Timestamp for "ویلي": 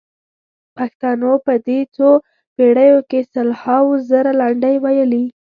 4.79-5.25